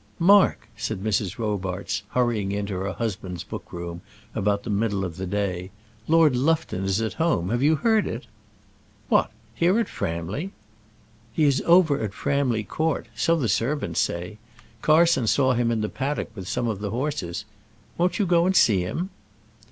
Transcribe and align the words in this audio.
"Mark," 0.17 0.67
said 0.75 1.03
Mrs. 1.03 1.37
Robarts, 1.37 2.01
hurrying 2.09 2.51
into 2.51 2.73
her 2.73 2.93
husband's 2.93 3.43
book 3.43 3.71
room 3.71 4.01
about 4.33 4.63
the 4.63 4.71
middle 4.71 5.05
of 5.05 5.15
the 5.17 5.27
day, 5.27 5.69
"Lord 6.07 6.35
Lufton 6.35 6.85
is 6.85 6.99
at 7.01 7.13
home. 7.13 7.49
Have 7.51 7.61
you 7.61 7.75
heard 7.75 8.07
it?" 8.07 8.25
"What! 9.09 9.29
here 9.53 9.77
at 9.79 9.87
Framley?" 9.87 10.53
"He 11.33 11.43
is 11.43 11.61
over 11.67 11.99
at 12.01 12.15
Framley 12.15 12.63
Court; 12.63 13.09
so 13.15 13.35
the 13.35 13.47
servants 13.47 13.99
say. 13.99 14.39
Carson 14.81 15.27
saw 15.27 15.53
him 15.53 15.69
in 15.69 15.81
the 15.81 15.87
paddock 15.87 16.31
with 16.35 16.47
some 16.49 16.67
of 16.67 16.79
the 16.79 16.89
horses. 16.89 17.45
Won't 17.95 18.17
you 18.17 18.25
go 18.25 18.47
and 18.47 18.55
see 18.55 18.81
him?" 18.81 19.11